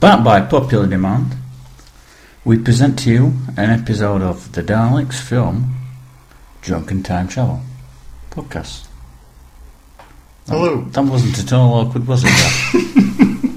[0.00, 1.34] Backed by popular demand,
[2.44, 5.74] we present to you an episode of the Daleks film
[6.62, 7.60] Drunken Time Travel
[8.30, 8.86] podcast.
[10.46, 10.82] That- Hello.
[10.82, 12.30] That wasn't at all awkward, was it?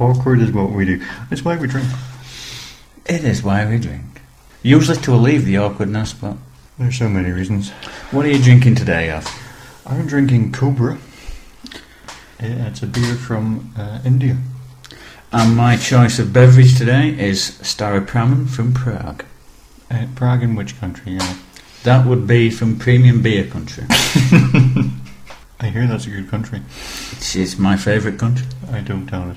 [0.00, 1.00] Awkward is what we do.
[1.30, 1.86] It's why we drink.
[3.06, 4.02] it is why we drink.
[4.62, 6.36] Usually to relieve the awkwardness, but
[6.78, 7.70] There's so many reasons.
[8.10, 9.28] what are you drinking today, Gav?
[9.86, 10.98] I'm drinking Cobra.
[12.44, 14.36] It's a beer from uh, India.
[15.32, 19.24] And my choice of beverage today is Staropramen from Prague.
[19.90, 21.18] Uh, Prague in which country?
[21.18, 21.34] Uh,
[21.84, 23.84] That would be from Premium Beer Country.
[25.60, 26.60] I hear that's a good country.
[27.12, 28.46] It's, it's my favourite country.
[28.72, 29.36] I don't doubt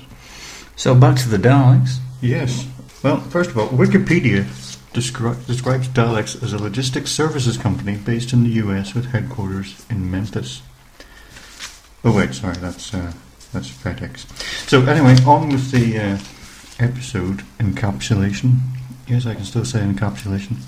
[0.74, 1.98] So back to the Daleks.
[2.20, 2.66] Yes.
[3.02, 4.42] Well, first of all, Wikipedia
[4.92, 10.10] descri- describes Daleks as a logistics services company based in the US with headquarters in
[10.10, 10.62] Memphis.
[12.06, 13.12] Oh wait, sorry, that's uh,
[13.52, 14.30] that's FedEx.
[14.68, 16.18] So anyway, on with the uh,
[16.78, 18.60] episode encapsulation.
[19.08, 20.58] Yes, I can still say encapsulation.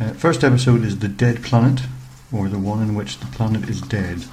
[0.00, 1.82] Uh, first episode is the dead planet,
[2.32, 4.24] or the one in which the planet is dead.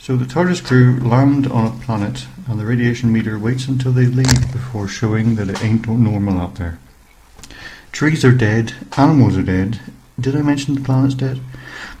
[0.00, 4.06] So the TARDIS crew land on a planet, and the radiation meter waits until they
[4.06, 6.78] leave before showing that it ain't normal out there.
[7.92, 9.78] Trees are dead, animals are dead.
[10.18, 11.38] Did I mention the planet's dead?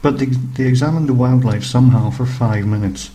[0.00, 3.10] But they, they examine the wildlife somehow for five minutes.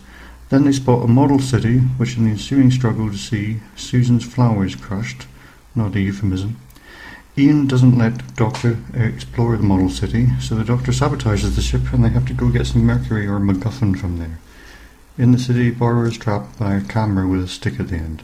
[0.53, 4.75] Then they spot a model city, which in the ensuing struggle to see Susan's flowers
[4.75, 5.25] crushed.
[5.73, 6.57] Not a euphemism.
[7.35, 11.91] Ian doesn't let Doctor uh, explore the model city, so the Doctor sabotages the ship
[11.91, 14.37] and they have to go get some mercury or MacGuffin from there.
[15.17, 18.21] In the city, Barbara is trapped by a camera with a stick at the end.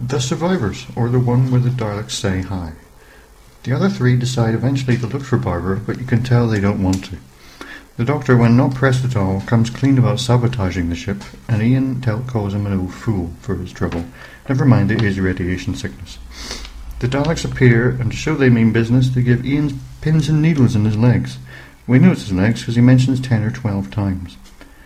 [0.00, 2.72] The survivors, or the one where the Daleks say hi.
[3.64, 6.82] The other three decide eventually to look for Barbara, but you can tell they don't
[6.82, 7.18] want to.
[7.98, 12.00] The Doctor, when not pressed at all, comes clean about sabotaging the ship, and Ian
[12.00, 14.04] tell, calls him an old fool for his trouble.
[14.48, 16.20] Never mind it is radiation sickness.
[17.00, 20.76] The Daleks appear, and to show they mean business, they give Ian pins and needles
[20.76, 21.38] in his legs.
[21.88, 24.36] We know it's his legs because he mentions ten or twelve times.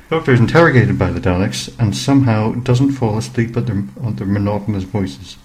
[0.08, 4.16] The Doctor is interrogated by the Daleks and somehow doesn't fall asleep at their, at
[4.16, 5.36] their monotonous voices.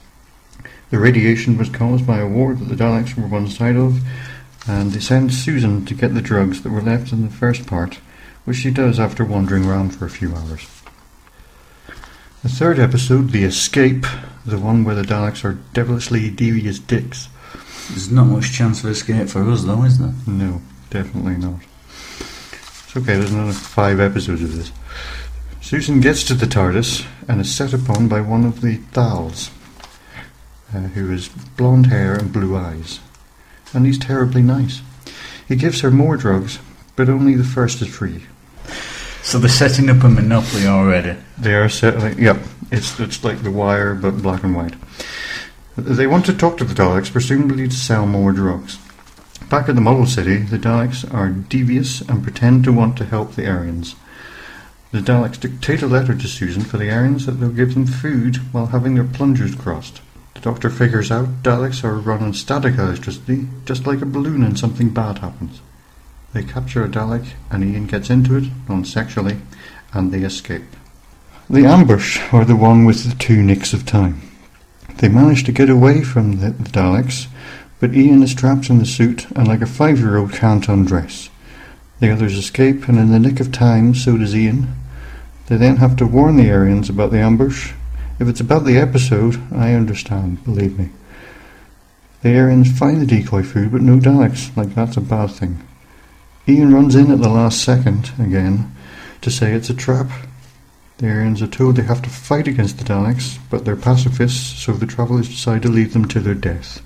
[0.89, 4.00] The radiation was caused by a war that the Daleks were one side of,
[4.67, 8.00] and they send Susan to get the drugs that were left in the first part,
[8.45, 10.67] which she does after wandering around for a few hours.
[12.44, 14.06] The third episode, The Escape,
[14.45, 17.29] the one where the Daleks are devilishly devious dicks.
[17.89, 20.13] There's not much chance of escape for us, though, is there?
[20.27, 21.61] No, definitely not.
[22.19, 24.72] It's okay, there's another five episodes of this.
[25.61, 29.50] Susan gets to the TARDIS and is set upon by one of the Thals,
[30.73, 33.00] uh, who has blonde hair and blue eyes.
[33.73, 34.81] And he's terribly nice.
[35.47, 36.59] He gives her more drugs,
[36.95, 38.23] but only the first is free.
[39.23, 41.17] So they're setting up a monopoly already.
[41.38, 42.38] They are certainly, yep,
[42.72, 44.75] it's, it's like The Wire, but black and white.
[45.77, 48.79] They want to talk to the Daleks, presumably to sell more drugs.
[49.50, 53.35] Back at the model city, the Daleks are devious and pretend to want to help
[53.35, 53.95] the Aryans.
[54.91, 58.38] The Daleks dictate a letter to Susan for the Aryans that they'll give them food
[58.53, 60.01] while having their plungers crossed.
[60.37, 64.57] The Doctor figures out Daleks are run on static electricity, just like a balloon and
[64.57, 65.61] something bad happens.
[66.31, 69.39] They capture a Dalek and Ian gets into it, non-sexually,
[69.93, 70.75] and they escape.
[71.49, 74.21] The ambush are the one with the two nicks of time.
[74.97, 77.25] They manage to get away from the, the Daleks,
[77.79, 81.31] but Ian is trapped in the suit and like a five-year-old can't undress.
[81.99, 84.75] The others escape, and in the nick of time, so does Ian.
[85.47, 87.73] They then have to warn the Aryans about the ambush.
[88.19, 90.89] If it's about the episode, I understand, believe me.
[92.23, 95.66] The Aryans find the decoy food, but no Daleks, like that's a bad thing.
[96.47, 98.75] Ian runs in at the last second, again,
[99.22, 100.09] to say it's a trap.
[100.97, 104.73] The Aryans are told they have to fight against the Daleks, but they're pacifists, so
[104.73, 106.81] the travellers decide to leave them to their death.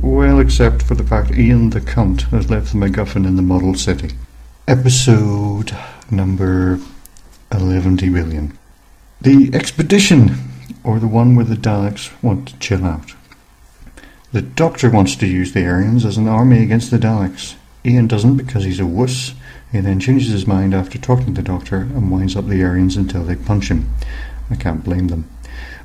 [0.00, 3.74] Well, except for the fact Ian the cunt has left the MacGuffin in the model
[3.74, 4.12] city.
[4.66, 5.76] Episode
[6.10, 6.78] number
[7.52, 8.56] 11 billion.
[9.20, 10.36] The expedition,
[10.84, 13.14] or the one where the Daleks want to chill out.
[14.32, 17.54] The Doctor wants to use the Aryans as an army against the Daleks.
[17.84, 19.34] Ian doesn't because he's a wuss.
[19.72, 22.96] He then changes his mind after talking to the Doctor and winds up the Aryans
[22.96, 23.88] until they punch him.
[24.50, 25.28] I can't blame them.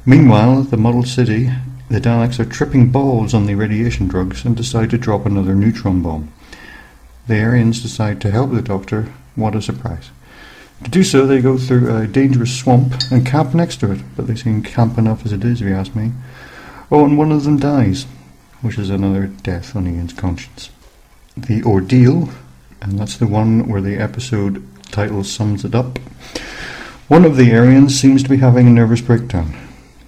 [0.06, 1.52] Meanwhile, the model city,
[1.90, 6.02] the Daleks are tripping balls on the radiation drugs and decide to drop another neutron
[6.02, 6.34] bomb.
[7.28, 9.14] The Aryans decide to help the Doctor.
[9.36, 10.12] What a surprise.
[10.84, 14.28] To do so, they go through a dangerous swamp and camp next to it, but
[14.28, 16.12] they seem camp enough as it is, if you ask me.
[16.92, 18.06] Oh, and one of them dies,
[18.62, 20.70] which is another death on Ian's conscience.
[21.36, 22.30] The Ordeal,
[22.82, 25.98] and that's the one where the episode title sums it up.
[27.08, 29.56] One of the Aryans seems to be having a nervous breakdown.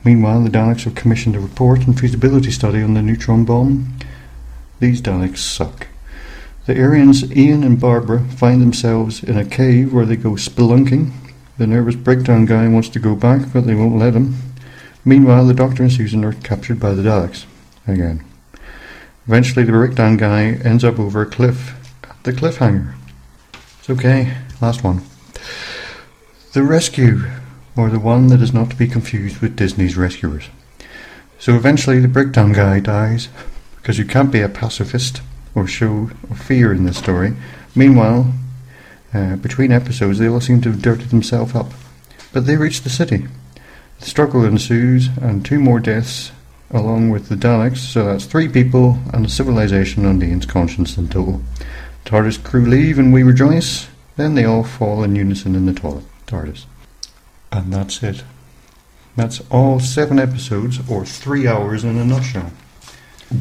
[0.04, 3.98] Meanwhile, the Daleks have commissioned a report and feasibility study on the neutron bomb.
[4.80, 5.88] These Daleks suck.
[6.66, 11.12] The Aryans, Ian and Barbara, find themselves in a cave where they go spelunking.
[11.60, 14.36] The nervous breakdown guy wants to go back, but they won't let him.
[15.04, 17.46] Meanwhile, the Doctor and Susan are captured by the Daleks.
[17.88, 18.26] Again.
[19.28, 21.76] Eventually, the breakdown guy ends up over a cliff
[22.24, 22.96] the cliffhanger.
[23.80, 24.36] It's okay.
[24.60, 25.04] Last one.
[26.54, 27.30] The Rescue,
[27.78, 30.50] or the one that is not to be confused with Disney's Rescuers.
[31.38, 33.30] So eventually, the breakdown guy dies,
[33.78, 35.22] because you can't be a pacifist
[35.56, 37.34] or show of fear in this story.
[37.74, 38.34] Meanwhile,
[39.14, 41.72] uh, between episodes, they all seem to have dirtied themselves up.
[42.34, 43.28] But they reach the city.
[44.00, 46.34] The struggle ensues, and two more deaths,
[46.70, 51.08] along with the Daleks, so that's three people and a civilization on Ian's conscience in
[51.08, 51.42] total.
[52.04, 53.88] TARDIS crew leave and we rejoice,
[54.18, 56.04] then they all fall in unison in the toilet.
[56.28, 56.66] TARDIS.
[57.52, 58.24] And that's it.
[59.16, 62.52] That's all seven episodes, or three hours in a nutshell.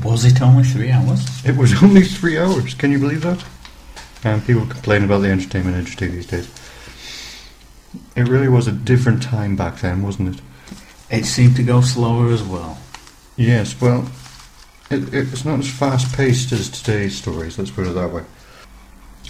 [0.03, 1.25] Was it only three hours?
[1.45, 2.75] It was only three hours.
[2.75, 3.45] Can you believe that?
[4.25, 6.49] And people complain about the entertainment industry these days.
[8.17, 10.43] It really was a different time back then, wasn't it?
[11.11, 12.79] It seemed to go slower as well.
[13.37, 14.11] Yes, well,
[14.91, 18.25] it, it's not as fast paced as today's stories, let's put it that way.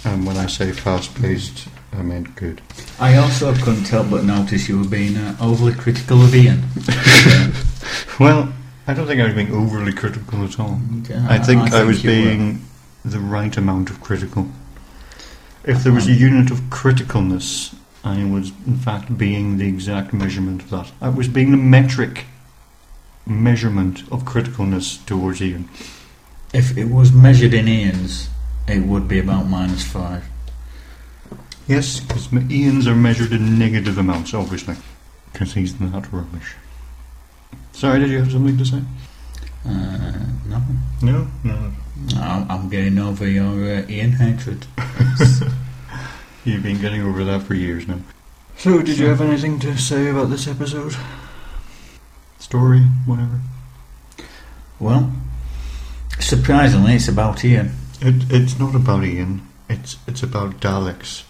[0.05, 2.61] And when I say fast paced, I meant good.
[2.99, 6.63] I also couldn't help but notice you were being uh, overly critical of Ian.
[8.19, 8.53] Well,
[8.87, 10.79] I don't think I was being overly critical at all.
[11.09, 12.15] Yeah, I think I, was you were.
[12.15, 12.65] being
[13.03, 14.47] the right amount of critical.
[15.63, 16.19] If there was a uh-huh.
[16.19, 20.91] unit of criticalness, I was in fact being the exact measurement of that.
[21.01, 22.25] I was being the metric
[23.25, 25.67] measurement of criticalness towards Ian.
[26.53, 28.29] If it was measured in Ian's,
[28.67, 30.25] it would be about minus five.
[31.67, 34.75] Yes, because Ian's are measured in negative amounts, obviously,
[35.33, 36.53] because he's that rubbish.
[37.73, 38.81] Sorry, did you have something to say?
[39.65, 40.13] Uh,
[40.47, 40.61] no,
[41.01, 41.71] No, no.
[42.17, 44.65] I'm I'm getting over your uh, Ian hatred.
[46.45, 47.99] You've been getting over that for years now.
[48.57, 50.95] So, did you have anything to say about this episode?
[52.39, 53.41] Story, whatever.
[54.79, 55.11] Well,
[56.19, 57.71] surprisingly, it's about Ian.
[58.01, 59.41] It, it's not about Ian.
[59.69, 61.23] It's it's about Daleks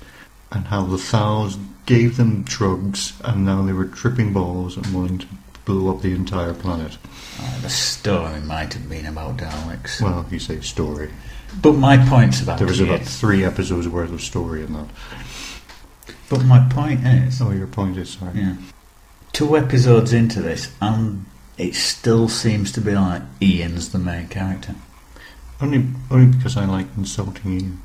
[0.51, 5.27] and how the Thals gave them drugs and now they were tripping balls and wanting
[5.65, 6.97] to blow up the entire planet.
[7.39, 11.11] Uh, the story might have been about Daleks, Well, you say story.
[11.61, 14.87] but my point's about There was about three episodes worth of story in that.
[16.29, 18.39] But my point is, Oh, your point is sorry.
[18.39, 18.55] yeah,
[19.33, 21.25] two episodes into this, and
[21.57, 24.75] it still seems to be like Ian's the main character.
[25.61, 27.81] Only only because I like insulting Ian.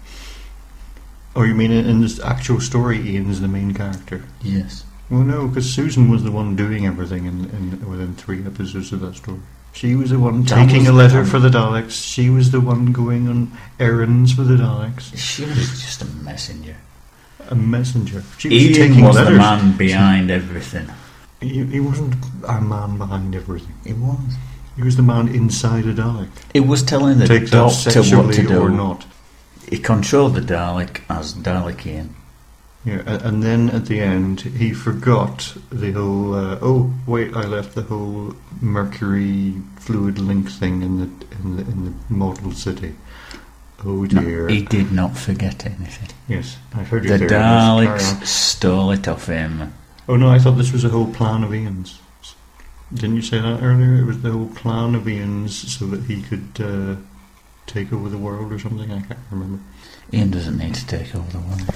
[1.36, 4.24] Oh, you mean in, in this actual story, Ian's the main character?
[4.42, 4.84] Yes.
[5.10, 9.00] Well, no, because Susan was the one doing everything in, in within three episodes of
[9.00, 9.40] that story.
[9.72, 11.90] She was the one taking a letter for the Daleks.
[11.90, 15.16] She was the one going on errands for the Daleks.
[15.16, 16.76] She was just a messenger.
[17.48, 18.22] A messenger.
[18.38, 20.88] She was Ian taking was the man behind everything.
[21.40, 22.14] He, he wasn't
[22.46, 23.74] a man behind everything.
[23.84, 24.18] It was.
[24.76, 26.30] He was the man inside a Dalek.
[26.54, 28.60] It was telling the Take doctor what to do.
[28.60, 29.06] or not.
[29.68, 32.14] He controlled the Dalek as Dalek Ian.
[32.84, 36.34] Yeah, and then at the end, he forgot the whole.
[36.34, 37.36] Uh, oh, wait!
[37.36, 42.52] I left the whole mercury fluid link thing in the in the in the model
[42.52, 42.94] city.
[43.84, 44.48] Oh No, dear!
[44.48, 46.08] he did not forget anything.
[46.26, 47.30] yes, I heard you The there.
[47.30, 47.98] Yes, carry on.
[47.98, 49.74] Daleks stole it off him.
[50.08, 52.00] Oh no, I thought this was a whole plan of Ian's.
[52.94, 53.96] Didn't you say that earlier?
[53.96, 56.96] It was the whole plan of Ian's so that he could uh,
[57.66, 58.90] take over the world or something.
[58.90, 59.62] I can't remember.
[60.12, 61.70] Ian doesn't need to take over the world.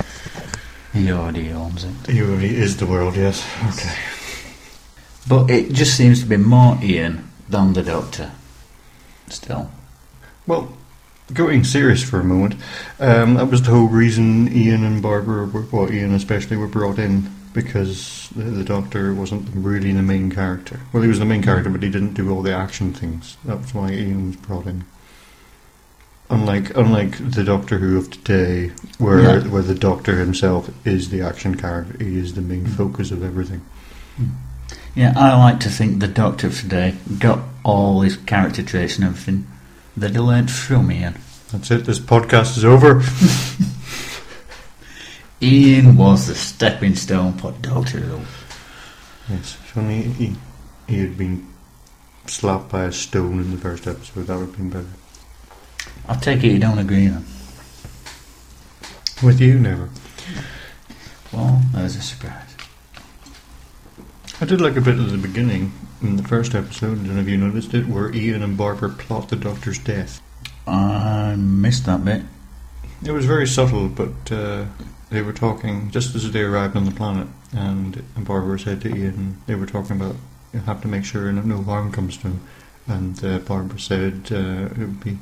[0.94, 1.94] He already owns it.
[2.08, 3.16] He already is the world.
[3.16, 3.44] Yes.
[3.74, 3.94] Okay.
[5.28, 8.30] But it just seems to be more Ian than the Doctor.
[9.28, 9.70] Still.
[10.46, 10.76] Well,
[11.32, 12.54] going serious for a moment,
[13.00, 16.98] um, that was the whole reason Ian and Barbara, were, well, Ian especially, were brought
[16.98, 20.80] in because the, the Doctor wasn't really the main character.
[20.92, 23.36] Well, he was the main character, but he didn't do all the action things.
[23.44, 24.84] That's why Ian was brought in.
[26.30, 29.48] Unlike unlike the Doctor Who of today, where Yeah.
[29.48, 32.74] where the Doctor himself is the action character, he is the main mm.
[32.74, 33.60] focus of everything.
[34.18, 34.30] Mm.
[34.94, 39.04] Yeah, I like to think the Doctor of today got all his character traits and
[39.04, 39.46] everything
[39.96, 41.16] that he learned from Ian.
[41.52, 41.84] That's it.
[41.84, 43.02] This podcast is over.
[45.42, 48.20] Ian was the stepping stone for Doctor Who.
[49.28, 50.36] Yes, if only he,
[50.88, 51.46] he had been
[52.26, 54.86] slapped by a stone in the first episode, that would have been better.
[56.08, 57.24] I take it you don't agree then.
[59.22, 59.88] With you, never.
[61.32, 62.54] Well, there's a surprise.
[64.40, 65.72] I did like a bit at the beginning
[66.02, 67.00] in the first episode.
[67.00, 70.20] I don't know if you noticed it, where Ian and Barbara plot the Doctor's death.
[70.66, 72.22] I missed that bit.
[73.04, 74.66] It was very subtle, but uh,
[75.10, 79.40] they were talking just as they arrived on the planet, and, Barbara said to Ian,
[79.46, 80.16] they were talking about
[80.52, 82.40] you have to make sure no, no harm comes to him,
[82.86, 85.18] and uh, Barbara said uh, it would be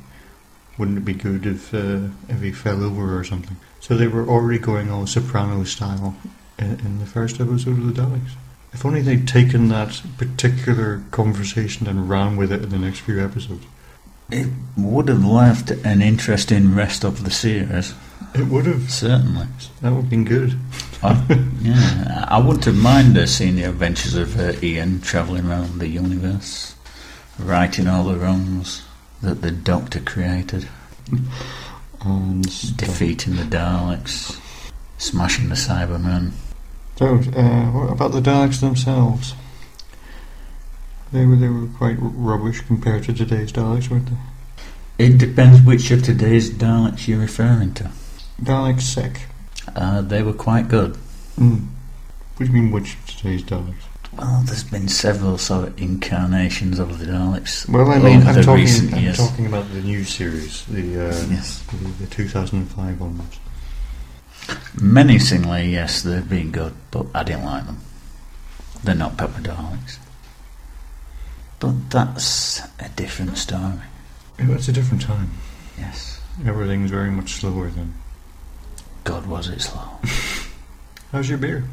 [0.77, 3.57] wouldn't it be good if uh, if he fell over or something.
[3.79, 6.15] So they were already going all soprano style
[6.57, 8.31] in, in the first episode of the Daleks.
[8.73, 13.23] If only they'd taken that particular conversation and ran with it in the next few
[13.23, 13.65] episodes.
[14.31, 17.93] It would have left an interesting rest of the series,
[18.33, 18.89] It would have.
[18.89, 19.45] certainly.
[19.81, 20.57] That would have been good.
[21.03, 21.11] I,
[21.61, 26.73] yeah, I wouldn't have minded seeing the adventures of uh, Ian travelling around the universe,
[27.37, 28.81] righting all the wrongs
[29.23, 30.67] that the Doctor created,
[32.01, 32.43] And
[32.77, 34.37] defeating the Daleks,
[34.97, 36.31] smashing the Cybermen.
[36.97, 39.33] So, uh, what about the Daleks themselves?
[41.13, 45.05] They were they were quite rubbish compared to today's Daleks, weren't they?
[45.05, 47.91] It depends which of today's Daleks you're referring to.
[48.41, 49.27] Dalek Sec.
[49.75, 50.97] Uh, they were quite good.
[51.37, 51.67] Mm.
[52.35, 53.85] What do you mean, which of today's Daleks?
[54.17, 57.67] Well, there's been several sort of incarnations of the Daleks.
[57.67, 58.53] Well, I mean, I'm talking.
[58.63, 59.17] recent I'm years.
[59.17, 61.63] talking about the new series, the uh, Yes.
[61.63, 63.39] the, the 2005 ones.
[64.79, 67.79] Menacingly, yes, they've been good, but I didn't like them.
[68.83, 69.97] They're not Pepper Daleks.
[71.59, 73.79] But that's a different story.
[74.37, 75.31] It was a different time.
[75.77, 76.19] Yes.
[76.45, 77.93] Everything's very much slower then.
[79.05, 79.81] God, was it slow.
[81.11, 81.63] How's your beer?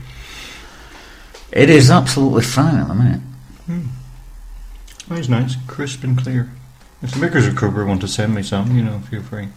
[1.52, 3.20] It is absolutely fine at the minute.
[3.66, 3.80] Hmm.
[5.10, 6.50] Oh, it's nice, crisp and clear.
[7.02, 9.48] If the makers of Cobra want to send me some, you know, feel free.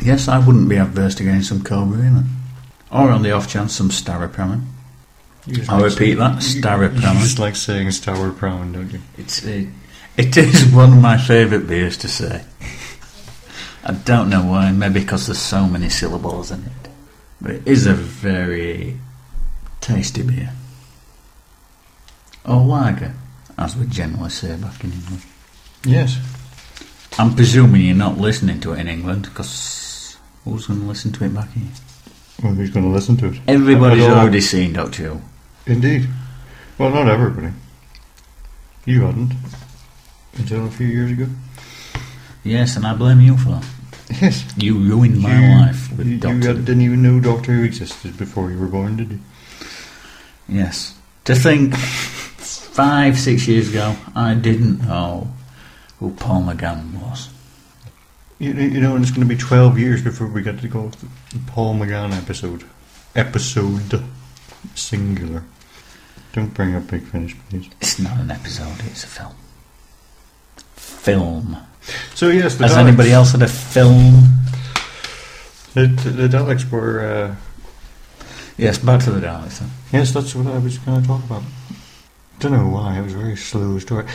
[0.00, 2.24] Yes, I wouldn't be adverse to getting some Cobra either.
[2.90, 4.64] Or on the off chance, some Staropramen.
[5.68, 7.14] I'll like repeat that, Staropramen.
[7.14, 9.00] You just like saying Stour Prawn, don't you?
[9.16, 9.68] It's a,
[10.16, 12.44] it is one of my favourite beers to say.
[13.84, 16.88] I don't know why, maybe because there's so many syllables in it.
[17.40, 18.96] But it is a very
[19.80, 20.52] tasty beer.
[22.46, 23.14] Oh, or lager,
[23.58, 25.22] as we generally say back in England.
[25.84, 26.18] Yes.
[27.18, 31.24] I'm presuming you're not listening to it in England, because who's going to listen to
[31.24, 31.68] it back here?
[32.42, 33.40] Well, who's going to listen to it?
[33.46, 35.20] Everybody's already seen Doctor Who.
[35.66, 36.08] Indeed.
[36.76, 37.52] Well, not everybody.
[38.84, 39.32] You hadn't.
[40.36, 41.28] Until a few years ago.
[42.42, 43.64] Yes, and I blame you for that.
[44.20, 44.44] Yes.
[44.58, 48.18] You ruined my you, life with you, Doctor you didn't even know Doctor Who existed
[48.18, 49.20] before you were born, did you?
[50.48, 50.94] Yes.
[51.24, 51.74] To think
[52.74, 55.28] five, six years ago, I didn't know
[56.00, 57.28] who Paul McGann was.
[58.40, 60.90] You, you know, and it's going to be 12 years before we get to go
[60.90, 61.08] to the
[61.46, 62.64] Paul McGann episode.
[63.14, 64.02] Episode.
[64.74, 65.44] Singular.
[66.32, 67.70] Don't bring up Big Finish, please.
[67.80, 69.34] It's not an episode, it's a film.
[70.74, 71.56] Film.
[72.14, 74.24] So, yes, the Has Daleks, anybody else had a film?
[75.74, 77.00] The, the Daleks were.
[77.00, 77.34] Uh,
[78.56, 79.70] Yes, back to the Daleks then.
[79.92, 81.42] yes, that's what I was going to talk about.
[82.38, 84.06] Don't know why, it was a very slow story.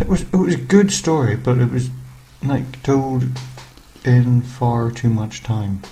[0.00, 1.90] It was, it was a good story, but it was
[2.42, 3.24] like told
[4.04, 5.82] in far too much time.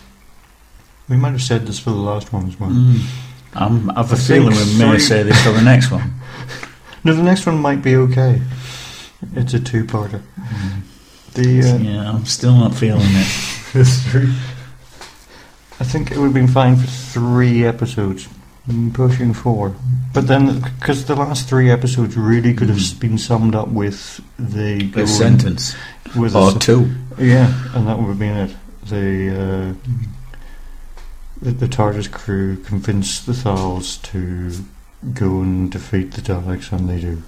[1.09, 2.71] We might have said this for the last one as well.
[2.71, 3.01] Mm.
[3.55, 6.15] I'm, I've a I feeling we may say this for the next one.
[7.05, 8.43] No, the next one might be okay.
[9.35, 10.21] It's a two-parter.
[11.35, 13.27] The uh, yeah, I'm still not feeling it.
[15.81, 18.29] I think it would have been fine for three episodes,
[18.69, 19.75] mm, pushing four.
[20.15, 23.01] But then, because the last three episodes really could have Mm.
[23.01, 25.75] been summed up with the A sentence.
[26.17, 26.91] with a Or s- two.
[27.19, 28.57] yeah, and that would have been it.
[28.89, 29.91] The uh,
[31.43, 34.65] the, the TARDIS crew convince the Thals to
[35.15, 37.23] go and defeat the Daleks, and they do.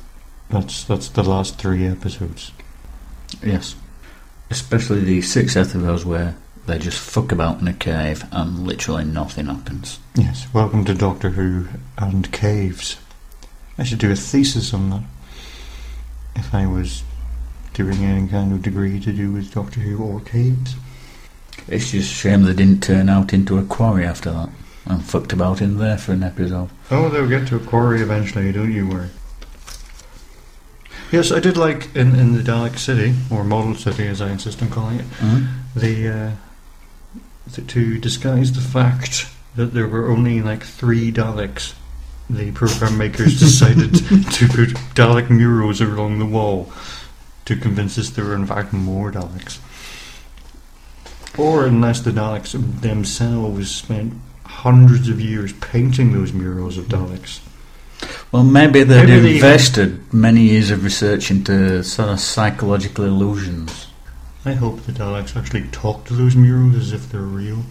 [0.49, 2.51] That's that's the last three episodes.
[3.45, 3.77] Yes.
[4.51, 6.35] Especially the sixth episodes where
[6.71, 9.99] they just fuck about in a cave and literally nothing happens.
[10.15, 11.67] Yes, welcome to Doctor Who
[11.99, 12.97] and caves.
[13.77, 15.03] I should do a thesis on that.
[16.37, 17.03] If I was
[17.75, 20.77] doing any kind of degree to do with Doctor Who or caves.
[21.67, 24.51] It's just a shame they didn't turn out into a quarry after that
[24.87, 26.71] and fucked about in there for an episode.
[26.91, 29.09] Oh, they'll get to a quarry eventually, don't you worry.
[31.11, 34.63] Yes, I did like in, in the Dalek City, or Model City as I insist
[34.63, 35.49] on calling it, Mm?
[35.75, 36.31] the, uh,
[37.69, 39.27] to disguise the fact
[39.57, 41.75] that there were only like three Daleks.
[42.29, 46.73] The program makers decided to put Dalek murals along the wall
[47.47, 49.59] to convince us there were in fact more Daleks.
[51.39, 54.15] Or unless the Daleks themselves spent
[54.45, 57.41] hundreds of years painting those murals of Daleks.
[58.33, 63.87] Well, maybe they'd Maybe they- invested many years of research into sort of psychological illusions.
[64.45, 67.63] I hope the Daleks actually talk to those murals as if they're real.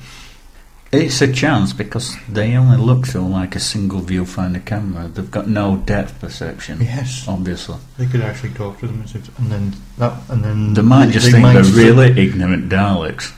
[0.92, 5.08] It's a chance because they only look through like a single viewfinder camera.
[5.08, 7.78] They've got no depth perception, Yes, obviously.
[7.98, 11.12] they could actually talk to them as if, and then that, and then They might
[11.12, 13.34] just they think might they're really ignorant Daleks.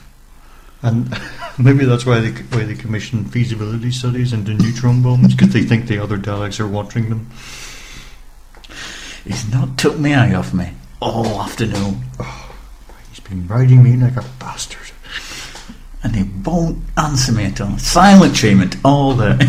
[0.80, 1.14] And
[1.58, 5.86] maybe that's why they why they commission feasibility studies into neutron bombs because they think
[5.88, 7.28] the other Daleks are watching them.
[9.24, 10.70] He's not took my eye off me
[11.00, 12.41] all afternoon, oh.
[13.32, 14.90] Riding me like a bastard.
[16.02, 17.78] and they won't answer me at all.
[17.78, 19.38] Silent treatment all day.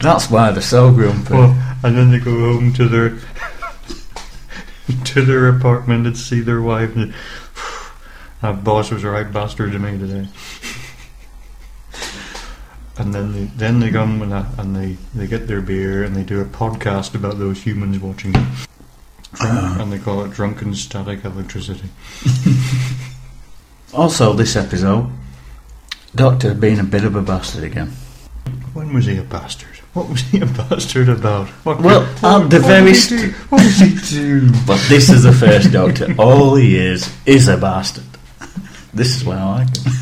[0.00, 1.32] That's why they're so grumpy.
[1.32, 3.18] Well, and then they go home to their
[5.04, 6.94] to their apartment and see their wife.
[6.96, 7.14] And,
[8.42, 10.28] that boss was a right bastard to me today.
[12.96, 16.14] And then they then they come and, uh, and they, they get their beer and
[16.14, 18.32] they do a podcast about those humans watching
[19.36, 21.88] Drunk, and they call it drunken static electricity.
[23.92, 25.08] Also, this episode,
[26.16, 27.90] Doctor being a bit of a bastard again.
[28.72, 29.68] When was he a bastard?
[29.92, 31.46] What was he a bastard about?
[31.62, 33.30] What, Well, what, at the what very did do?
[33.50, 34.50] What did he do?
[34.66, 36.12] But this is the first Doctor.
[36.18, 38.02] All he is is a bastard.
[38.92, 39.92] This is why I like him.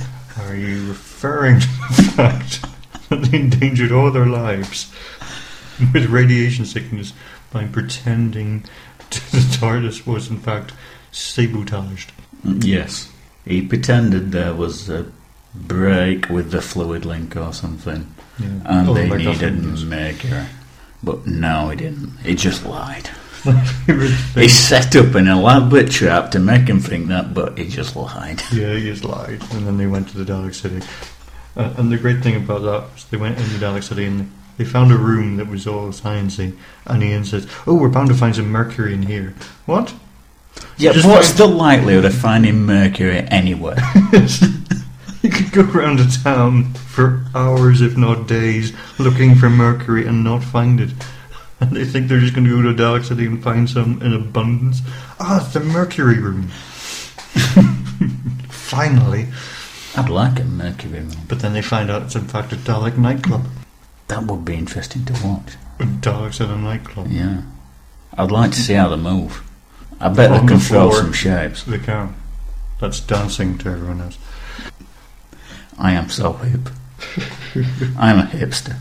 [0.40, 2.64] Are you referring to the fact
[3.10, 4.90] that they endangered all their lives
[5.92, 7.12] with radiation sickness
[7.52, 8.64] by pretending
[9.12, 10.73] the TARDIS was in fact
[11.12, 12.12] sabotaged?
[12.45, 13.11] Yes.
[13.45, 15.07] He pretended there was a
[15.54, 18.07] break with the fluid link or something,
[18.38, 18.47] Yeah.
[18.64, 20.45] and Oh, they like needed mercury.
[21.02, 22.16] But no, he didn't.
[22.25, 23.11] He just lied.
[24.35, 28.40] He set up an elaborate trap to make him think that, but he just lied.
[28.52, 29.42] yeah, he just lied.
[29.52, 30.81] And then they went to the Dalek City.
[31.57, 34.31] Uh, and the great thing about that was they went in the Dalek City and
[34.59, 36.56] they found a room that was all sciencey.
[36.86, 39.34] And Ian says, "Oh, we're bound to find some mercury in here."
[39.67, 39.95] What?
[40.76, 43.78] Yeah, Just what's the likelihood of finding mercury anywhere?
[45.23, 50.25] You could go around a town for hours, if not days, looking for mercury and
[50.25, 50.91] not find it.
[51.60, 54.02] And they think they're just going to go to a Dalek City and find some
[54.02, 54.80] in abundance.
[55.21, 56.49] Ah, it's the mercury room.
[58.49, 59.28] Finally.
[59.97, 61.12] I'd like a mercury room.
[61.28, 63.47] But then they find out it's in fact a Dalek nightclub.
[64.12, 65.54] That would be interesting to watch.
[65.78, 67.06] Daleks at a nightclub.
[67.10, 67.40] Yeah.
[68.18, 69.42] I'd like to see how they move.
[70.00, 71.00] I bet On they the can throw floor.
[71.02, 71.64] some shapes.
[71.64, 72.14] They can.
[72.78, 74.18] That's dancing to everyone else.
[75.78, 76.68] I am so hip.
[77.98, 78.76] I'm a hipster.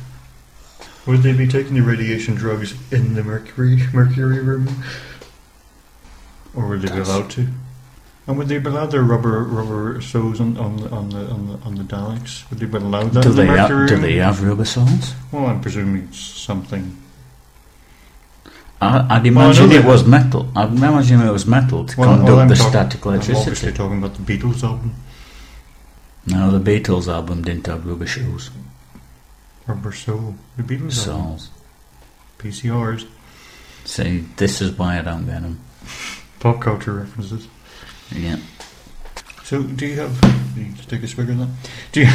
[1.07, 4.83] Would they be taking the radiation drugs in the mercury mercury room,
[6.53, 7.47] or would they be allowed to?
[8.27, 11.47] And would they be allowed their rubber rubber soles on on the on the on
[11.47, 12.49] the, on the Daleks?
[12.49, 14.65] Would they be allowed that Do in the they, ha- mercury do they have rubber
[14.65, 15.13] soles?
[15.31, 16.97] Well, I'm presuming it's something.
[18.79, 20.49] I, I'd Well, I imagine it was metal.
[20.55, 23.97] I'd imagine it was metal to Well, conduct well, the talk- static I'm obviously talking
[23.99, 24.95] about the Beatles album,
[26.25, 28.49] No, the Beatles album didn't have rubber shoes.
[29.67, 30.36] Rubber Soul.
[30.57, 31.49] The Beatles Soles.
[32.39, 33.05] PCRs,
[33.86, 35.60] See, this is why I don't get them.
[36.39, 37.47] pop culture references.
[38.13, 38.38] Yeah.
[39.43, 40.13] So, do you have?
[40.58, 41.50] You just take a swig of that?
[41.91, 42.08] Do you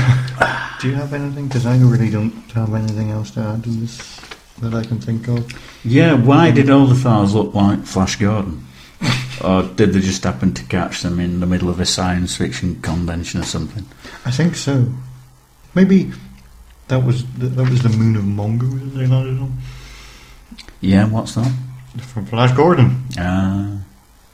[0.81, 1.49] do you have anything?
[1.49, 4.21] Because I really don't have anything else to add to this
[4.59, 5.51] that I can think of.
[5.85, 8.63] Yeah, why did all the files look like Flash Gordon?
[9.45, 12.81] or did they just happen to catch them in the middle of a science fiction
[12.81, 13.85] convention or something?
[14.25, 14.87] I think so.
[15.75, 16.11] Maybe
[16.89, 19.59] that was the, that was the moon of Mongo that they landed on
[20.81, 21.53] Yeah, what's that?
[22.01, 23.05] from Flash Gordon.
[23.19, 23.79] Ah,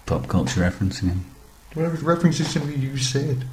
[0.06, 1.24] pop culture referencing him.
[1.74, 3.44] It was references something you said.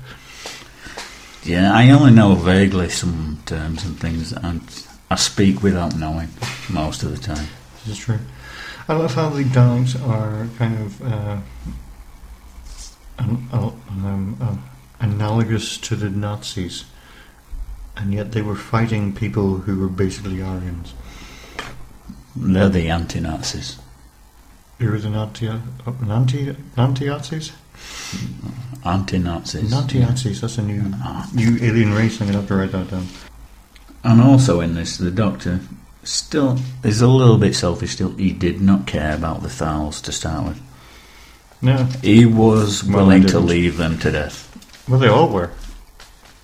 [1.44, 4.62] Yeah, I only know vaguely some terms and things, and
[5.10, 6.28] I speak without knowing
[6.70, 7.48] most of the time.
[7.86, 8.20] This is true.
[8.90, 11.38] I love how the Daleks are kind of uh,
[13.20, 14.58] an, uh, um, uh,
[15.00, 16.84] analogous to the Nazis,
[17.96, 20.94] and yet they were fighting people who were basically Aryans.
[22.36, 23.80] They're the anti-Nazis.
[24.78, 26.56] They were the Nazi, uh, Nanti,
[28.86, 29.70] Anti-Nazis.
[29.72, 30.82] Nanti-Nazis, that's a new,
[31.34, 33.08] new alien race, I'm going to have to write that down.
[34.04, 35.60] And also in this, the Doctor
[36.04, 37.92] still is a little bit selfish.
[37.92, 40.62] Still, he did not care about the Thals to start with.
[41.62, 43.46] No, He was Well, willing to didn't.
[43.48, 44.48] leave them to death.
[44.88, 45.52] well, they all were.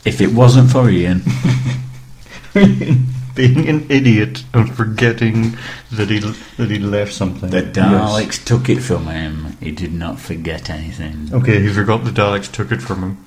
[0.04, 1.22] If it wasn't for Ian,
[3.36, 5.58] Being an idiot and forgetting
[5.92, 7.50] that he that he left something.
[7.50, 7.76] the Yes.
[7.76, 9.58] Daleks took it from him.
[9.60, 11.30] He did not forget anything.
[11.34, 13.18] Okay, he forgot the Daleks took it from him.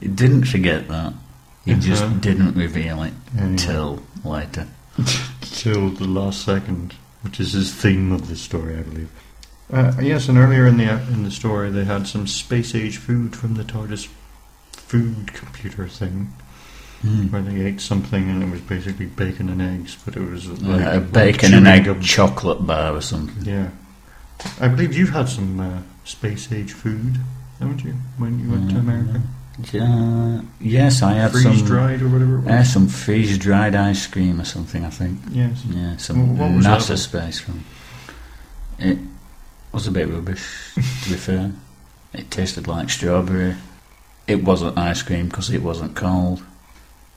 [0.00, 1.14] He didn't forget that.
[1.64, 1.80] He Uh-huh.
[1.80, 3.52] just didn't reveal it Anyway.
[3.52, 4.66] until later.
[5.40, 9.08] till the last second, which is his theme of the story, I believe.
[9.72, 13.34] Uh, yes, and earlier in the in the story, they had some space age food
[13.34, 14.08] from the TARDIS
[14.72, 16.34] food computer thing,
[17.04, 17.26] Hmm.
[17.28, 20.86] where they ate something and it was basically bacon and eggs, but it was like
[20.86, 22.00] Uh, a- bacon chewing and egg gum.
[22.00, 23.44] chocolate bar or something.
[23.44, 23.68] Yeah,
[24.60, 27.18] I believe you've had some uh, space age food,
[27.60, 29.20] haven't you, when you went to Mm, America?
[29.70, 31.66] Yeah, yes, I had Freeze some.
[31.66, 32.50] dried or whatever it was.
[32.52, 34.84] I some freeze dried ice cream or something.
[34.84, 35.18] I think.
[35.30, 35.62] yes.
[35.68, 36.96] Yeah, some Well, what was that NASA one?
[36.96, 37.64] space from.
[38.78, 38.98] It
[39.72, 40.42] was a bit rubbish,
[40.74, 41.52] to be fair.
[42.14, 43.54] It tasted like strawberry.
[44.26, 46.42] It wasn't ice cream because it wasn't cold.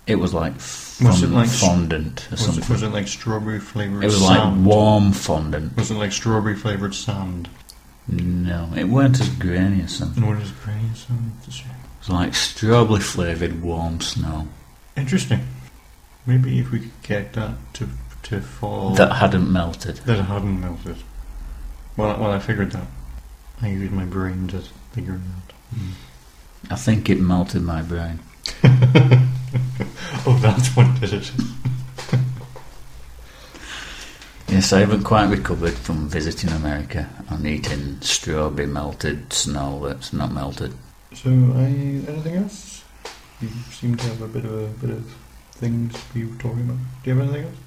[0.08, 2.63] It was like, fond- Was it like fondant or Was something.
[2.63, 4.04] it, was it like strawberry flavored?
[4.04, 4.58] It was sand?
[4.65, 5.76] like warm fondant.
[5.76, 7.50] Was it like strawberry flavored sand?
[8.08, 10.26] No, it weren't as grainy as something.
[10.26, 11.34] What is grainy sand?
[11.39, 11.72] It's a shame.
[11.72, 14.48] It was like strawberry flavoured warm snow
[14.96, 15.46] Interesting.
[16.26, 17.89] Maybe if we could get that to
[18.24, 19.98] to fall that hadn't melted.
[19.98, 20.98] that hadn't melted.
[21.98, 22.88] Well, well, I figured that.
[23.62, 24.62] I used my brain to
[24.93, 25.54] figure it out.
[26.72, 28.20] I think it melted my brain.
[30.26, 31.32] Oh, that's what did it.
[34.48, 40.32] Yes, I haven't quite recovered from visiting America and eating strawberry melted snow that's not
[40.32, 40.74] melted.
[41.13, 42.84] So, I, anything else?
[43.41, 45.15] You seem to have a bit of a bit of
[45.52, 46.78] things we were talking about.
[47.04, 47.58] Do you have anything else?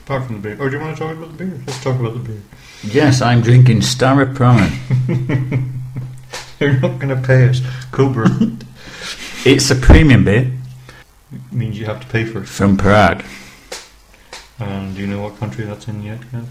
[0.00, 0.56] Apart from the beer.
[0.60, 1.62] Or do you want to talk about the beer?
[1.66, 2.42] Let's talk about the beer.
[2.82, 5.70] Yes, I'm drinking Staropramen.
[6.58, 7.60] They're not going to pay us.
[7.92, 8.28] Cobra
[9.44, 10.50] it's a premium beer
[11.52, 12.46] means you have to pay for it.
[12.46, 13.24] from Prague.
[14.58, 16.46] And do you know what country that's in yet, Kev?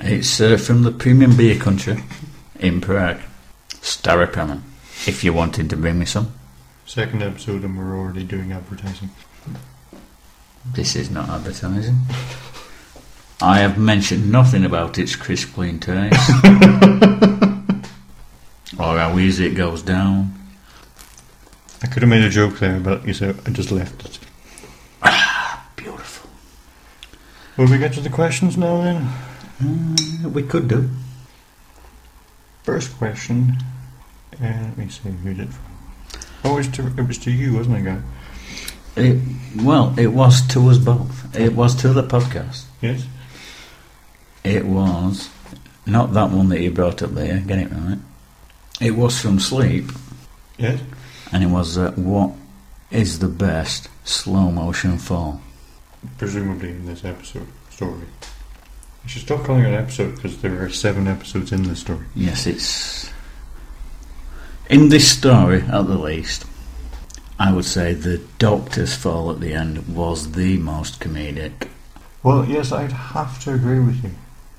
[0.00, 2.02] It's uh, from the premium beer country
[2.58, 3.20] in Prague.
[3.80, 4.62] Staropramen.
[5.06, 6.32] If you're wanting to bring me some,
[6.86, 9.10] Second episode, and we're already doing advertising.
[10.74, 12.00] this is not advertising.
[13.40, 16.30] I have mentioned nothing about its crisp clean taste.
[18.78, 20.34] or how easy it goes down.
[21.82, 24.18] I could have made a joke there, but you said I just left it.
[25.02, 26.30] Ah, beautiful.
[27.56, 29.08] Will we get to the questions now then?
[29.62, 30.90] Uh, we could do.
[32.62, 33.56] First question.
[34.34, 35.54] Uh, let me see who did it.
[36.44, 38.00] Oh, it was to, it was to you, wasn't it, guy?
[38.96, 39.20] It,
[39.56, 41.34] well, it was to us both.
[41.38, 42.64] It was to the podcast.
[42.80, 43.06] Yes?
[44.44, 45.30] It was
[45.86, 47.40] not that one that you brought up there.
[47.40, 47.98] Get it right.
[48.80, 49.90] It was from Sleep,
[50.56, 50.80] Yes?
[51.32, 52.32] And it was uh, what
[52.90, 55.40] is the best slow motion fall.
[56.18, 58.06] Presumably in this episode story.
[59.04, 62.04] I should stop calling it an episode because there are seven episodes in this story.
[62.14, 63.10] Yes, it's
[64.68, 66.44] in this story at the least.
[67.38, 71.68] I would say the Doctor's fall at the end was the most comedic.
[72.22, 74.10] Well, yes, I'd have to agree with you.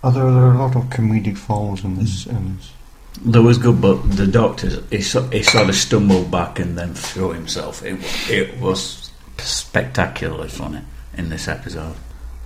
[0.04, 2.26] Although there are a lot of comedic falls in this.
[2.26, 2.72] In this.
[3.19, 6.93] There was good, but the doctor he, so, he sort of stumbled back and then
[6.93, 7.84] threw himself.
[7.84, 10.82] It it was spectacularly funny
[11.17, 11.95] in this episode.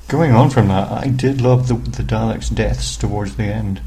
[0.08, 3.82] Going on from that, I did love the the Daleks' deaths towards the end.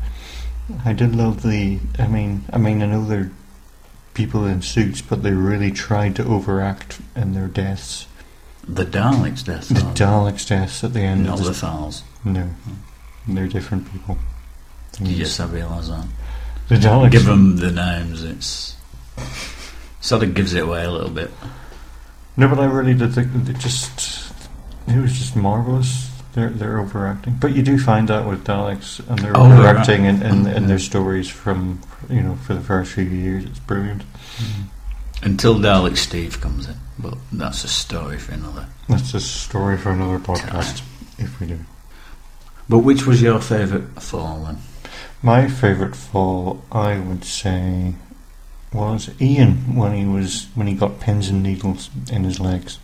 [0.84, 1.78] I did love the.
[1.98, 3.30] I mean, I mean, I know they're
[4.14, 8.06] people in suits, but they really tried to overact in their deaths.
[8.66, 9.68] The Daleks' death.
[9.68, 11.24] The Daleks' deaths at the end.
[11.24, 12.02] not of the Thals.
[12.24, 12.50] no,
[13.26, 14.18] they're different people.
[15.00, 16.06] Yes, I realise that.
[16.68, 17.10] The Daleks.
[17.12, 18.22] Give them the names.
[18.24, 18.76] It's
[20.00, 21.30] sort of gives it away a little bit.
[22.36, 24.32] No, but I really did think that it just
[24.86, 26.10] it was just marvelous.
[26.34, 30.22] They're they're overacting, but you do find that with Daleks, and they're Oh, overacting in,
[30.22, 33.44] in, in their stories from you know for the first few years.
[33.44, 34.02] It's brilliant.
[34.36, 34.62] Mm-hmm.
[35.24, 38.66] Until Dalek Steve comes in, but that's a story for another.
[38.88, 40.82] That's a story for another podcast,
[41.18, 41.58] if we do.
[42.68, 44.58] But which was your favourite fall then?
[45.22, 47.94] My favourite fall, I would say,
[48.72, 52.78] was Ian when he was when he got pins and needles in his legs.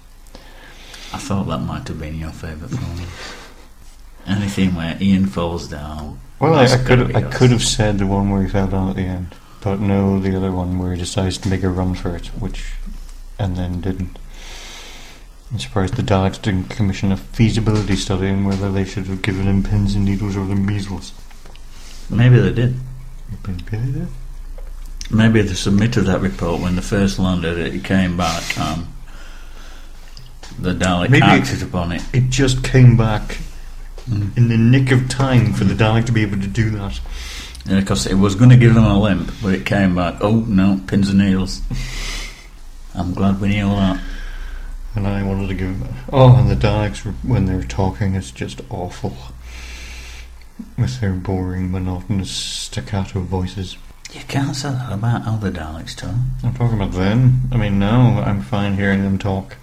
[1.12, 3.06] I thought that might have been your favourite fall.
[4.26, 6.18] Anything where Ian falls down.
[6.40, 7.36] Well, I, I could I yours.
[7.36, 10.36] could have said the one where he fell down at the end, but no, the
[10.36, 12.72] other one where he decides to make a run for it, which
[13.38, 14.18] and then didn't.
[15.52, 19.46] I'm surprised the Daleks didn't commission a feasibility study on whether they should have given
[19.46, 21.12] him pins and needles or the measles.
[22.10, 22.74] Maybe they did.
[23.46, 24.08] Maybe they did.
[25.10, 27.58] Maybe they submitted that report when the first landed.
[27.58, 28.58] It came back.
[28.58, 28.88] Um,
[30.58, 32.02] the Dalek Maybe- acted upon it.
[32.12, 33.38] It just came back
[34.06, 37.00] in the nick of time for the Dalek to be able to do that.
[37.66, 40.16] Yeah, because it was going to give them a limp, but it came back.
[40.20, 41.62] Oh no, pins and needles.
[42.94, 44.00] I'm glad we knew that.
[44.94, 45.82] And I wanted to give.
[46.12, 49.16] Oh, and the Daleks, when they're talking, it's just awful.
[50.78, 53.76] With their boring, monotonous, staccato voices.
[54.12, 56.30] You can't say that about other Daleks, Tom.
[56.44, 57.42] I'm talking about them.
[57.50, 59.56] I mean, now I'm fine hearing them talk.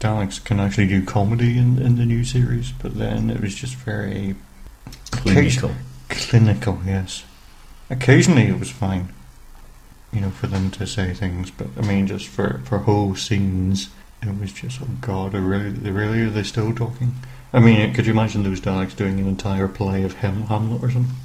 [0.00, 3.74] Daleks can actually do comedy in, in the new series, but then it was just
[3.76, 4.36] very
[5.10, 5.72] Clinical.
[6.08, 7.24] clinical, yes.
[7.90, 9.08] Occasionally it was fine,
[10.12, 13.88] you know, for them to say things, but I mean, just for, for whole scenes,
[14.22, 17.14] it was just, oh god, are really, really, are they still talking?
[17.52, 20.90] I mean, could you imagine those Daleks doing an entire play of Ham- Hamlet or
[20.90, 21.16] something?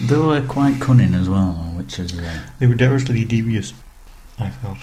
[0.00, 2.18] They were quite cunning as well, which is.
[2.18, 3.72] Uh, They were devilishly devious,
[4.38, 4.78] I felt.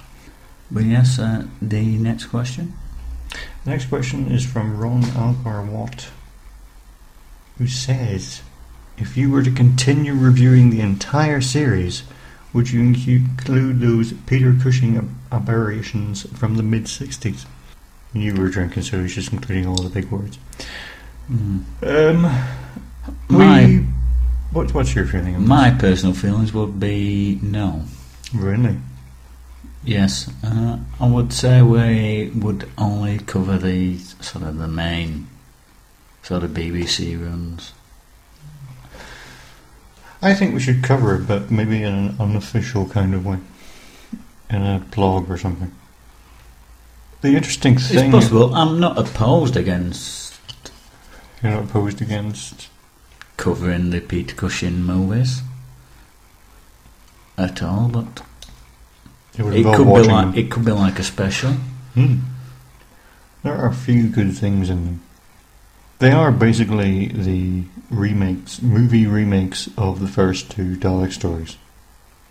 [0.70, 2.74] but yes, uh, the next question.
[3.66, 6.10] Next question is from Ron Algar Watt,
[7.58, 8.42] who says,
[8.98, 12.04] If you were to continue reviewing the entire series,
[12.54, 17.46] would you include those Peter Cushing aberrations from the mid 60s?
[18.14, 20.38] You were drinking, so he's just including all the big words.
[21.32, 21.64] Mm.
[21.84, 22.22] Um,
[23.30, 23.86] My- we,
[24.52, 27.86] what, what's your feeling on My personal feelings would be no.
[28.34, 28.78] Really?
[29.84, 35.28] Yes, uh, I would say we would only cover the sort of the main
[36.22, 37.74] sort of BBC runs.
[40.22, 43.40] I think we should cover it, but maybe in an unofficial kind of way.
[44.52, 45.72] In a blog or something.
[47.22, 48.06] The interesting thing.
[48.06, 48.54] It's possible.
[48.56, 50.32] I'm not opposed against
[51.42, 52.70] you're not opposed against
[53.38, 55.42] covering the Peter Cushing movies
[57.38, 58.24] at all, but
[59.38, 61.54] it would it could be like it could be like a special.
[61.96, 62.18] Hmm.
[63.44, 65.02] There are a few good things in them.
[65.98, 71.58] They are basically the remakes, movie remakes of the first two Dalek stories.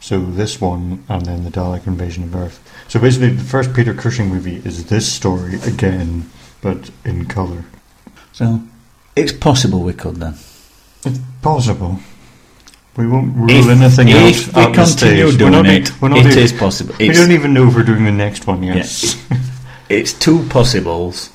[0.00, 2.58] So this one, and then the Dalek Invasion of Earth.
[2.88, 6.30] So basically, the first Peter Cushing movie is this story again,
[6.62, 7.64] but in colour.
[8.32, 8.60] So
[9.14, 10.34] it's possible we could then.
[11.04, 11.98] It's possible.
[12.96, 15.38] We won't rule If, anything if out we at this continue stage.
[15.38, 16.94] doing we're not, it, we're not it is possible.
[16.98, 18.76] We It's, don't even know if we're doing the next one yet.
[18.76, 19.16] Yes.
[19.88, 21.30] it's two possibles.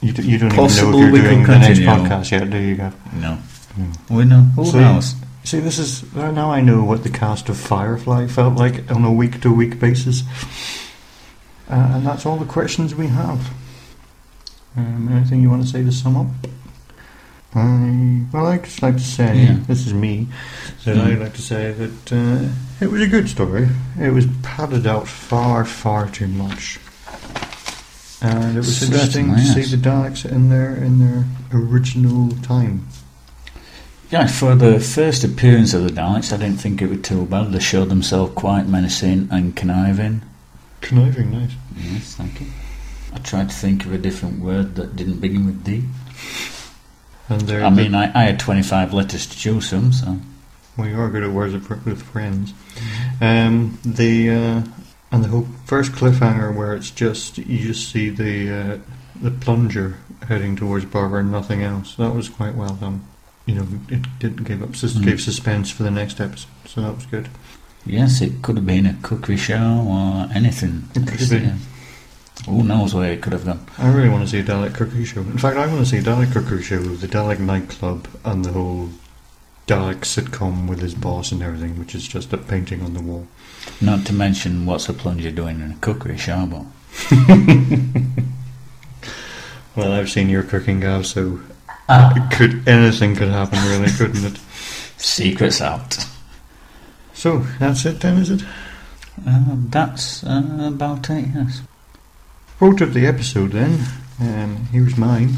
[0.00, 2.50] You, d- you don't Possible even know we if you're doing the next podcast yet,
[2.50, 3.14] do you, Gav?
[3.14, 3.34] No,
[3.74, 4.14] Hmm.
[4.16, 4.40] we know.
[4.56, 5.14] Who So- knows?
[5.48, 9.10] See, this is now I know what the cast of Firefly felt like on a
[9.10, 10.20] week-to-week basis,
[11.70, 13.48] uh, and that's all the questions we have.
[14.76, 16.26] Um, anything you want to say to sum up?
[17.54, 19.56] I well, I'd just like to say Yeah.
[19.66, 20.28] this is me.
[20.80, 21.06] So Mm.
[21.12, 22.48] I'd like to say that uh,
[22.84, 23.70] it was a good story.
[23.98, 26.78] It was padded out far, far too much,
[28.20, 32.86] and it was interesting to see the Daleks in their in their original time.
[34.10, 37.52] Yeah, for the first appearance of the Daleks, I didn't think it was too bad.
[37.52, 40.22] They showed themselves quite menacing and conniving.
[40.80, 41.52] Conniving, nice.
[41.76, 42.46] Yes, thank you.
[43.12, 45.84] I tried to think of a different word that didn't begin with D.
[47.28, 50.18] And they're I mean, I, I had 25 letters to choose from, so.
[50.78, 52.54] Well, you are good at words of- with friends.
[53.20, 54.62] Um, the uh,
[55.10, 58.78] and the whole first cliffhanger where it's just you just see the uh,
[59.20, 59.96] the plunger
[60.28, 61.96] heading towards Barbara and nothing else.
[61.96, 63.04] That was quite well done.
[63.48, 65.04] You know, it didn't give up sus- Mm.
[65.04, 67.28] gave suspense for the next episode, so that was good.
[67.86, 70.84] Yes, it could have been a cookery show or anything.
[70.94, 71.58] It could have been.
[72.46, 73.60] Who knows where it could have gone?
[73.78, 75.20] I really want to see a Dalek cookery show.
[75.22, 78.44] In fact, I want to see a Dalek cookery show, with the Dalek nightclub, and
[78.44, 78.90] the whole
[79.66, 83.26] Dalek sitcom with his boss and everything, which is just a painting on the wall.
[83.80, 86.66] Not to mention what's a plunger doing in a cookery show, but
[89.76, 91.40] Well, I've seen your cooking, Gav, so
[92.30, 94.38] could anything could happen, really, couldn't it?
[94.98, 96.06] secrets out.
[97.14, 98.42] So that's it, then, is it?
[99.26, 101.62] Uh, that's uh, about it, yes.
[102.58, 103.86] Quote of the episode, then.
[104.20, 105.34] Um, here's mine.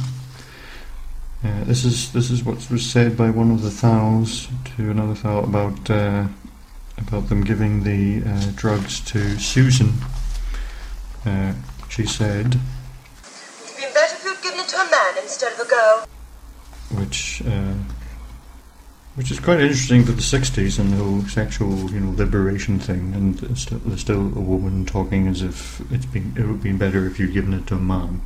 [1.43, 5.15] Uh, this is this is what was said by one of the Thals to another
[5.15, 6.27] Thal about uh,
[6.99, 9.93] about them giving the uh, drugs to Susan.
[11.25, 11.55] Uh,
[11.89, 12.59] she said,
[13.65, 16.10] It'd been better if you'd given it to a man instead of a girl.
[16.91, 17.75] Which uh,
[19.17, 23.13] which is quite interesting for the '60s and the whole sexual, you know, liberation thing.
[23.15, 26.63] And there's still, there's still a woman talking as if it's been it would have
[26.63, 28.23] been better if you'd given it to a man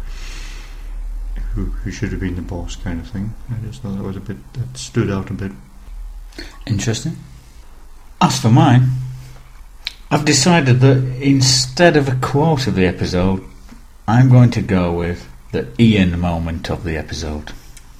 [1.55, 3.35] who who should have been the boss, kind of thing.
[3.51, 5.53] I just thought that was a bit that stood out a bit.
[6.67, 7.17] Interesting.
[8.21, 8.89] As for mine,
[10.11, 13.45] I've decided that instead of a quote of the episode,
[14.07, 17.53] I'm going to go with the Ian moment of the episode.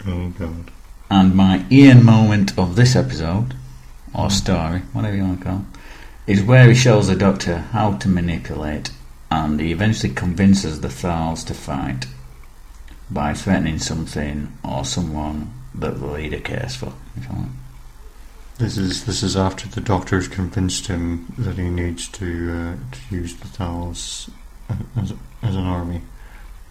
[0.07, 0.71] Oh God!
[1.11, 3.55] And my Ian moment of this episode,
[4.15, 5.59] or story, whatever you want to call
[6.27, 8.91] it, is where he shows the doctor how to manipulate
[9.31, 12.07] and he eventually convinces the Thals to fight
[13.11, 16.93] by threatening something or someone that the leader cares for.
[17.17, 17.49] If you like.
[18.59, 23.15] This is this is after the doctors convinced him that he needs to uh, to
[23.15, 24.31] use the Thals
[24.97, 25.13] as,
[25.43, 26.03] as an army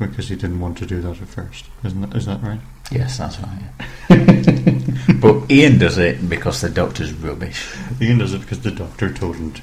[0.07, 1.65] because he didn't want to do that at first.
[1.83, 2.59] Isn't that, is that right?
[2.91, 3.61] Yes, that's right.
[4.09, 5.15] yeah.
[5.21, 7.75] but Ian does it because the doctor's rubbish.
[8.01, 9.61] Ian does it because the doctor told him to.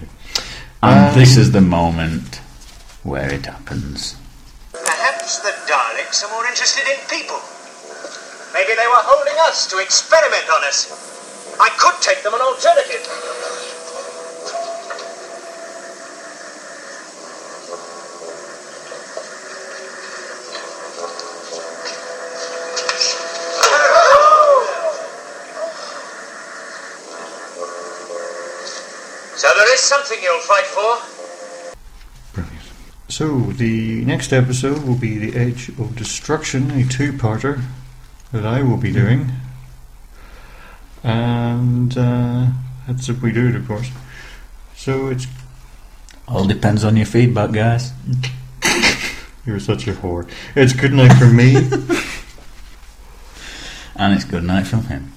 [0.82, 2.36] And Um, this is the moment
[3.02, 4.16] where it happens.
[4.72, 7.40] Perhaps the Daleks are more interested in people.
[8.52, 10.90] Maybe they were holding us to experiment on us.
[11.60, 13.04] I could take them an alternative.
[29.80, 32.34] So there is something you'll fight for.
[32.34, 32.64] Brilliant.
[33.08, 37.62] So the next episode will be the Edge of Destruction, a two-parter
[38.32, 39.30] that I will be doing,
[41.02, 42.48] and uh,
[42.86, 43.90] that's if we do it, of course.
[44.76, 45.26] So it's
[46.28, 47.92] All depends on your feedback, guys.
[49.46, 50.28] you're such a whore.
[50.54, 51.68] It's good night from me.
[53.96, 55.12] And it's good night from him.